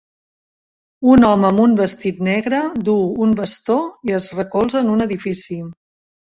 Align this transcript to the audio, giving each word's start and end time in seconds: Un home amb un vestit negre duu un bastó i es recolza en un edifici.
Un 1.15 1.25
home 1.27 1.45
amb 1.49 1.61
un 1.65 1.75
vestit 1.79 2.21
negre 2.27 2.61
duu 2.87 3.03
un 3.27 3.35
bastó 3.41 3.77
i 4.11 4.17
es 4.21 4.31
recolza 4.39 4.83
en 4.83 4.91
un 4.97 5.07
edifici. 5.07 5.61